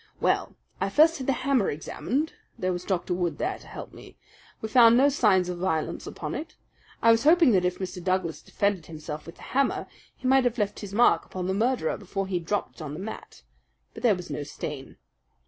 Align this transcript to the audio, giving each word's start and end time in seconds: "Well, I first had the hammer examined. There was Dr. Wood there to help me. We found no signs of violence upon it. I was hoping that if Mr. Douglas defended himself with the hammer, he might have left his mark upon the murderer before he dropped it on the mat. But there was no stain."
"Well, 0.19 0.55
I 0.79 0.89
first 0.89 1.19
had 1.19 1.27
the 1.27 1.31
hammer 1.33 1.69
examined. 1.69 2.33
There 2.57 2.73
was 2.73 2.85
Dr. 2.85 3.13
Wood 3.13 3.37
there 3.37 3.59
to 3.59 3.67
help 3.67 3.93
me. 3.93 4.17
We 4.59 4.67
found 4.67 4.97
no 4.97 5.09
signs 5.09 5.47
of 5.47 5.59
violence 5.59 6.07
upon 6.07 6.33
it. 6.33 6.55
I 7.03 7.11
was 7.11 7.23
hoping 7.23 7.51
that 7.51 7.65
if 7.65 7.77
Mr. 7.77 8.03
Douglas 8.03 8.41
defended 8.41 8.87
himself 8.87 9.27
with 9.27 9.35
the 9.35 9.43
hammer, 9.53 9.85
he 10.17 10.27
might 10.27 10.45
have 10.45 10.57
left 10.57 10.79
his 10.79 10.91
mark 10.91 11.23
upon 11.25 11.45
the 11.45 11.53
murderer 11.53 11.97
before 11.97 12.25
he 12.25 12.39
dropped 12.39 12.77
it 12.77 12.81
on 12.81 12.95
the 12.95 12.99
mat. 12.99 13.43
But 13.93 14.01
there 14.01 14.15
was 14.15 14.31
no 14.31 14.41
stain." 14.41 14.97